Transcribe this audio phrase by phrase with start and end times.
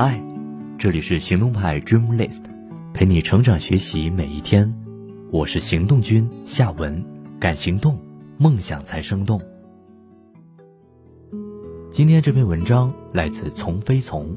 [0.00, 0.22] 嗨，
[0.78, 2.42] 这里是行动派 Dream List，
[2.94, 4.72] 陪你成长学习每一天。
[5.32, 7.04] 我是行动君夏文，
[7.40, 7.98] 敢行动，
[8.36, 9.42] 梦想才生动。
[11.90, 14.32] 今天这篇文章来自从飞从。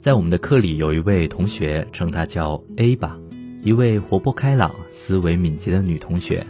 [0.00, 3.16] 在我们的课里，有一位同学称她叫 A 吧，
[3.62, 6.44] 一位活泼开朗、思维敏捷的女同学，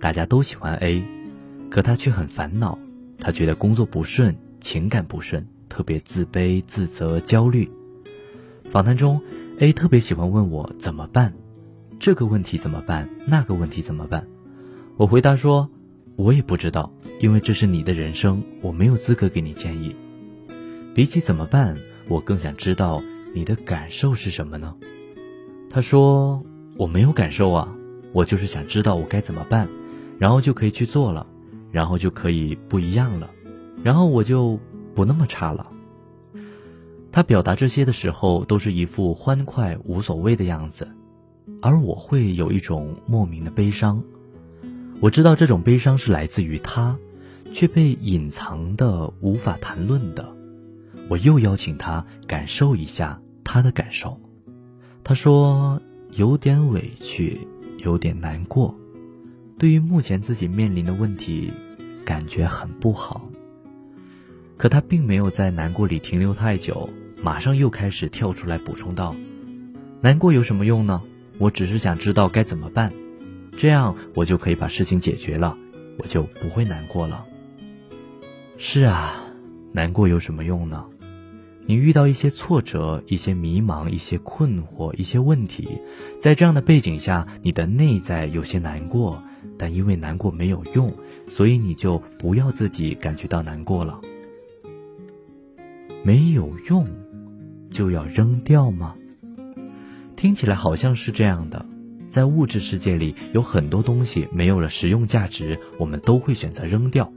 [0.00, 1.02] 大家都喜欢 A，
[1.68, 2.78] 可她却很烦恼，
[3.20, 5.46] 她觉得工作不顺，情感不顺。
[5.78, 7.70] 特别自卑、自责、焦虑。
[8.64, 9.22] 访谈中
[9.60, 11.32] ，A 特别喜欢问我怎么办，
[12.00, 14.26] 这个问题怎么办，那个问题怎么办？
[14.96, 15.70] 我回答说，
[16.16, 19.94] 我也不知道，因为这是你的人生，我没有资格给你建议。
[20.96, 21.76] 比起怎么办，
[22.08, 23.00] 我更想知道
[23.32, 24.74] 你的感受是什么呢？
[25.70, 26.42] 他说
[26.76, 27.72] 我没有感受啊，
[28.12, 29.68] 我就是想知道我该怎么办，
[30.18, 31.24] 然后就可以去做了，
[31.70, 33.30] 然后就可以不一样了，
[33.84, 34.58] 然后我就。
[34.98, 35.70] 不那么差了。
[37.12, 40.88] 他表达这些的时候，都是一副欢快无所谓的样子，
[41.62, 44.02] 而我会有一种莫名的悲伤。
[44.98, 46.98] 我知道这种悲伤是来自于他，
[47.52, 50.34] 却被隐藏的无法谈论的。
[51.08, 54.20] 我又邀请他感受一下他的感受。
[55.04, 55.80] 他说
[56.10, 57.46] 有点委屈，
[57.84, 58.74] 有点难过，
[59.60, 61.52] 对于目前自己面临的问题，
[62.04, 63.30] 感觉很不好。
[64.58, 66.90] 可他并没有在难过里停留太久，
[67.22, 69.14] 马上又开始跳出来补充道
[70.02, 71.00] ：“难过有什么用呢？
[71.38, 72.92] 我只是想知道该怎么办，
[73.56, 75.56] 这样我就可以把事情解决了，
[75.96, 77.24] 我就不会难过了。”
[78.58, 79.22] 是啊，
[79.72, 80.84] 难过有什么用呢？
[81.66, 85.68] 你遇到一些挫折、一些迷茫、一些困惑、一些问题，
[86.18, 89.22] 在这样的背景下，你的内在有些难过，
[89.56, 90.92] 但因为难过没有用，
[91.28, 94.00] 所以你就不要自己感觉到难过了。
[96.08, 96.88] 没有用，
[97.68, 98.94] 就要扔掉吗？
[100.16, 101.66] 听起来好像是这样的。
[102.08, 107.12] 在物质世界里，有很多东西没有了实用价值，我们都会选择扔掉。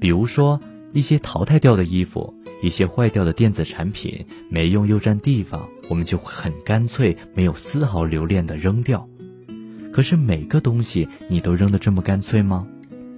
[0.00, 0.60] 比如说，
[0.92, 9.08] 一些淘汰掉的衣服，一些坏掉的电子产品，没用又占地方，我们就会很干脆，没有丝毫留恋的扔掉。
[9.92, 12.66] 可是每个东西你都扔得这么干脆吗？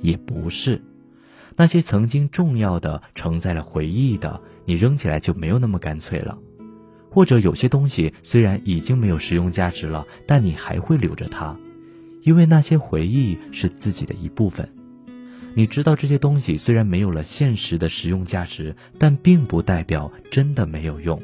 [0.03, 0.83] 也不是。
[1.57, 4.39] 那些曾经重要的、承载了回忆的。
[4.71, 6.39] 你扔起来就没有那么干脆了，
[7.11, 11.59] 或者有些东西虽然已经没有实用价值了，但你还会留着它，
[12.23, 14.73] 因为那些回忆是自己的一部分。
[15.55, 21.21] 你知道这些东西虽然没有了现实的实用价值，但并不代表真的没有用。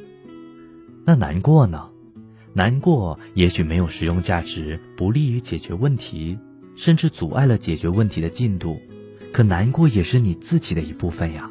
[1.04, 1.88] 那难过呢？
[2.52, 6.36] 难过也许没有实用价值，不利于解决问题，
[6.74, 8.76] 甚至阻碍了解决问题的进度。
[9.32, 11.48] 可难过也是你自己的一部分呀，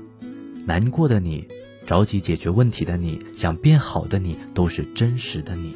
[0.65, 1.47] 难过的你。
[1.85, 5.75] 着急解决问题的你，想变好的你，都是真实的你。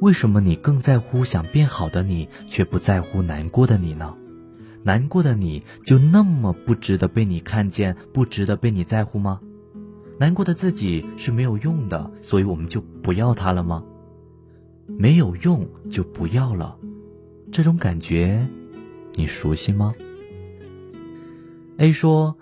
[0.00, 4.14] 为什么你更在乎想变好的你，却不在乎难过的你呢？
[4.82, 9.40] 难过的你就那么不值得被你看见，不值得被你在乎吗？
[10.18, 13.82] 难过的自己是没有用的，所以我们就不要它了吗？
[14.86, 16.78] 没有用就不要了，
[17.50, 18.46] 这种感觉，
[19.14, 19.94] 你熟悉吗
[21.78, 22.36] ？A 说。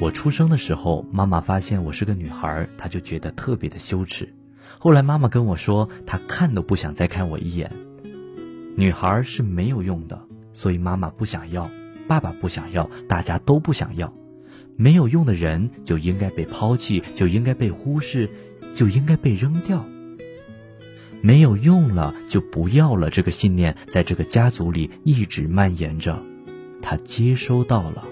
[0.00, 4.34] 我出生的时候，妈妈发现我是个女孩，她就觉得特别的羞耻。
[4.78, 7.70] 后来妈妈跟我说，她看都不想再看我一眼。
[8.76, 10.18] 女孩是没有用的，
[10.54, 11.70] 所以妈妈不想要，
[12.08, 14.10] 爸爸不想要，大家都不想要。
[14.74, 18.30] 没有用的人就应该被抛弃，就应该被忽视，
[18.74, 19.84] 就应该被扔掉。
[21.20, 26.22] 没有用了就不要了，这个信念在这个家族里一直蔓延着，
[26.80, 28.06] 他接收到了。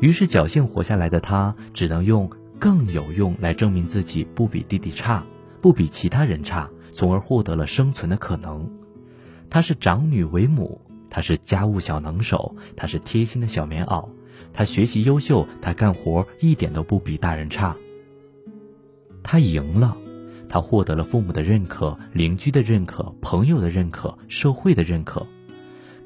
[0.00, 5.24] 于是侥幸活下来的他，只能用更有用来证明自己不比弟弟差，
[5.60, 8.70] 不比其他人差，从而获得了生存的可能。
[9.50, 14.08] 她是长女为母，她是家务小能手，她是贴心的小棉袄，
[14.54, 17.76] 她学习优秀，她干活一点都不比大人差。
[19.22, 19.96] 她赢了，
[20.48, 25.26] 她获得了父母的认可、邻居的认可、朋友的认可、社会的认可。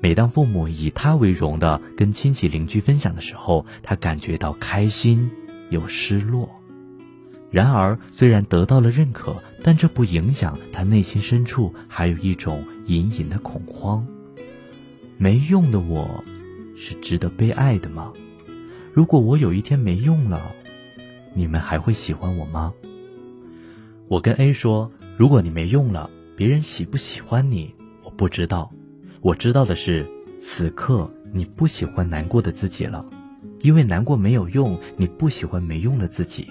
[0.05, 5.31] 每当父母以他为荣的跟亲戚邻居分享的时候，他感觉到开心
[5.71, 6.47] 又失落。
[7.51, 14.07] 然而，虽然得到了认可，但这不影响他内心深处还有一种隐隐的恐慌。
[15.17, 16.23] 没用的我，
[16.77, 18.13] 是值得被爱的吗？
[18.93, 20.39] 如果我有一天没用了，
[21.33, 22.75] 你们还会喜欢我吗？
[24.09, 28.71] 我跟 A 说：“如果你没用了，别人喜不喜欢你，我不知道。”
[29.25, 30.07] 我知道的是，
[30.39, 33.03] 此刻你不喜欢难过的自己了，
[33.63, 36.47] 因为难过没有用，你不喜欢没用的自己。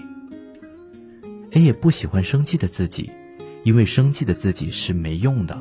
[1.52, 3.12] A 也不喜欢生气的自己，
[3.62, 5.54] 因为生气的自己是没用的；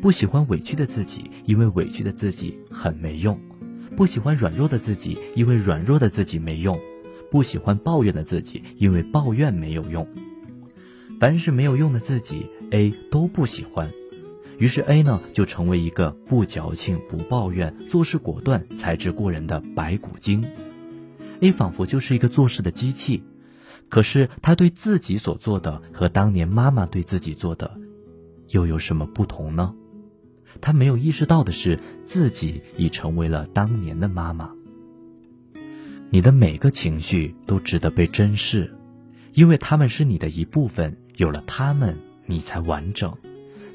[0.00, 3.36] 不喜欢委屈的自己，因为委屈的自己很没用；
[3.94, 6.74] 不喜欢软弱的自己，因为软弱的自己没用；
[7.30, 10.08] 不喜欢抱怨的自己，因为抱怨没有用。
[11.20, 13.90] 凡是没有用的自己，A 都不喜欢。
[14.58, 20.44] 于是 A 呢，就成为一个不矫情、不抱怨、做事果断、才智过人的白骨精。
[21.40, 23.22] A 仿佛就是一个做事的机器，
[23.90, 27.78] 可是他对自己所做的和当年妈妈对自己做的，
[28.48, 29.74] 又有什么不同呢？
[30.62, 34.54] 他没有意识到的是，自己已成为了当年的妈妈。
[36.08, 38.74] 你的每个情绪都值得被珍视，
[39.34, 43.14] 因为他们是你的一部分，有了他们，你才完整。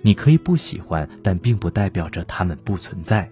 [0.01, 3.31] 你可以不喜欢，但并不代表着他们不存在。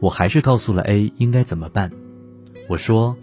[0.00, 1.90] 我还是告诉了 A 应该怎么办。
[2.68, 3.16] 我说，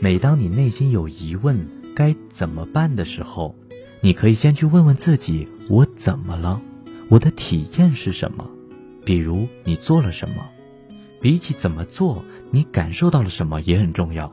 [0.00, 3.54] 每当你内心有疑问该怎么办的时候，
[4.00, 6.60] 你可以先去问问自己：我怎么了？
[7.08, 8.50] 我的体验是什么？
[9.04, 10.44] 比如你做了什么？
[11.20, 14.32] 比起怎么做，你感受到了什么也很重要。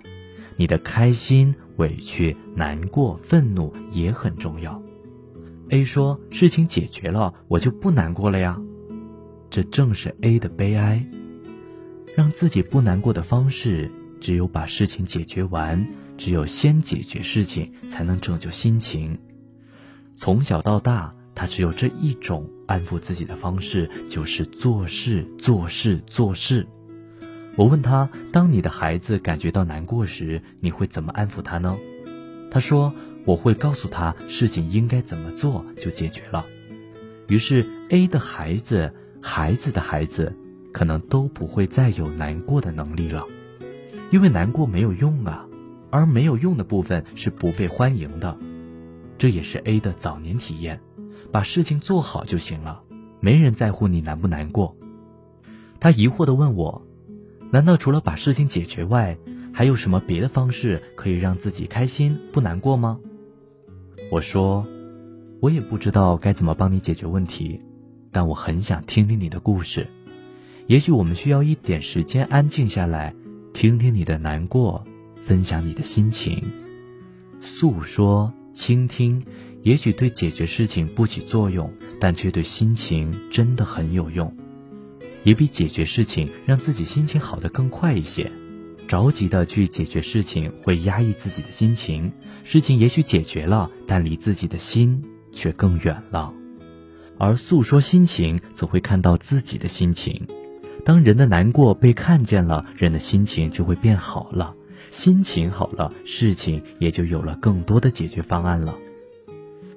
[0.55, 4.81] 你的开心、委屈、难过、愤怒也很重要。
[5.69, 8.59] A 说：“事情解决了，我就不难过了呀。”
[9.51, 11.05] 这正是 A 的悲哀。
[12.15, 15.87] 让自己不难过的方式，只有把事情解决完。
[16.17, 19.17] 只有先解决事情，才能拯救心情。
[20.15, 26.67] 从小到大，他只有这一种安抚自己的方式，就是做事、做事、做事。
[27.55, 31.77] 我问他：“当你的孩子感觉到难过时，你会怎么安抚他呢？”
[32.49, 32.91] 他说。
[33.25, 36.45] 我会告诉他事情应该怎么做就解决了。
[37.27, 40.35] 于是 A 的孩子、孩子的孩子，
[40.71, 43.25] 可能都不会再有难过的能力了，
[44.11, 45.45] 因为难过没有用啊，
[45.91, 48.37] 而没有用的部分是不被欢迎的。
[49.17, 50.79] 这也是 A 的早年体验，
[51.31, 52.81] 把事情做好就行了，
[53.19, 54.75] 没人在乎你难不难过。
[55.79, 56.87] 他疑惑地问我
[57.51, 59.17] ：“难道除了把事情解决外，
[59.53, 62.99] 还有什么别的方式可以让自己开心不难过吗？”
[64.11, 64.65] 我说，
[65.39, 67.61] 我也不知道该怎么帮你解决问题，
[68.11, 69.87] 但我很想听听你的故事。
[70.65, 73.13] 也许我们需要一点时间安静下来，
[73.53, 74.83] 听听你的难过，
[75.15, 76.43] 分享你的心情，
[77.39, 79.23] 诉说、倾听。
[79.61, 84.33] 也许对解决事情不起作用，但却对心情真的很有用，
[85.23, 88.31] 也比解决事情让自己心情好的更快一些。
[88.89, 92.11] 着急的去解决事情，会压抑自己的心情。
[92.43, 96.33] 事情也许解决了，但离自己的心却更远了。
[97.19, 100.27] 而诉说心情，则会看到自己的心情。
[100.83, 104.55] 当人的难过被看见了，人的心情就会变好了。
[104.89, 108.75] 心情好了，事情也就有了更多的解决方案了。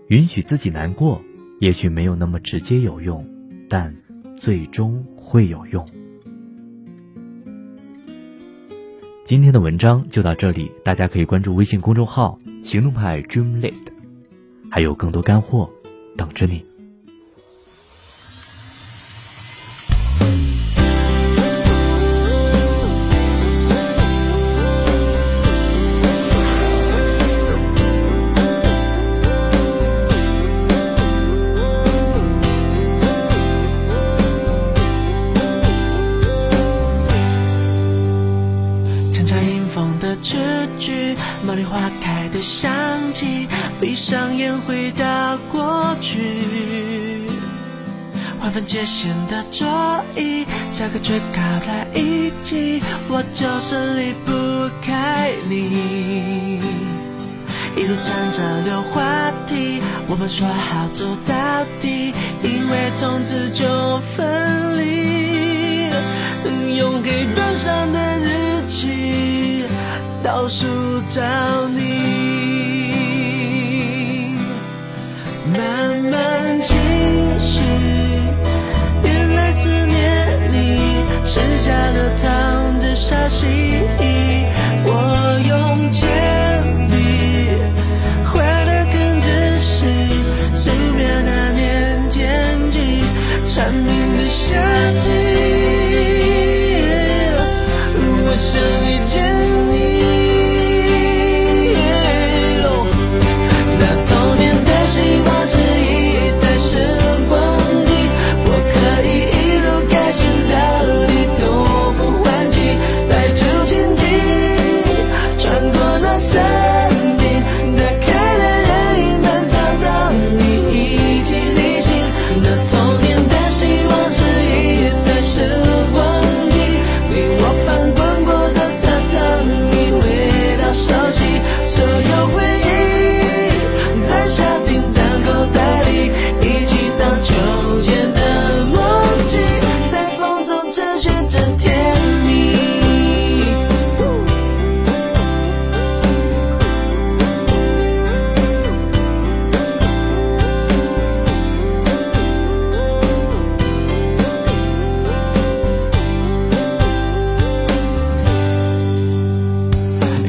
[0.06, 1.20] 允许自己难过，
[1.61, 3.29] 也许没有那么直接有用，
[3.69, 3.94] 但
[4.38, 5.87] 最终会有用。
[9.24, 13.86] 今天的文章就到这里，大家可以关注微信公众号“行动派 Dream List”，
[14.69, 15.70] 还有更多干货
[16.16, 16.64] 等着你。
[48.53, 49.67] 分界线的桌
[50.15, 54.31] 椅，下课却靠在一起，我就是离不
[54.82, 56.61] 开你。
[57.75, 59.03] 一路站着聊话
[59.47, 61.35] 题，我们说好走到
[61.81, 65.89] 底，因为从此就分离。
[66.77, 69.65] 用黑板上的日期。
[70.23, 70.67] 倒数
[71.06, 71.23] 找
[71.69, 72.92] 你，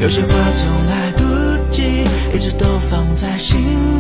[0.04, 1.24] 有些话总来不
[1.72, 2.04] 及，
[2.36, 3.93] 一直都放在心里。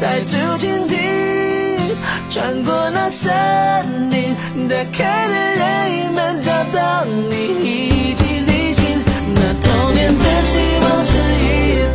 [0.00, 1.96] 带着蜻蜓，
[2.28, 3.32] 穿过那森
[4.10, 4.34] 林，
[4.68, 9.02] 打开了任意门，找到你一起旅行。
[9.34, 11.12] 那童年的希望是
[11.42, 11.46] 一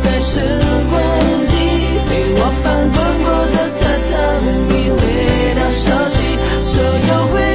[0.02, 0.30] 台时
[0.90, 0.94] 光
[1.46, 1.52] 机，
[2.08, 3.80] 陪我翻滚过的榻
[4.10, 4.12] 榻
[4.68, 5.00] 米，回
[5.54, 6.14] 到熟悉
[6.60, 7.51] 所有回忆。